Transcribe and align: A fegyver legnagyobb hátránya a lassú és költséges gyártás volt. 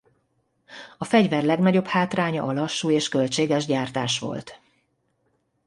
A 0.97 1.03
fegyver 1.05 1.43
legnagyobb 1.43 1.85
hátránya 1.85 2.43
a 2.43 2.51
lassú 2.51 2.91
és 2.91 3.09
költséges 3.09 3.65
gyártás 3.65 4.19
volt. 4.19 4.59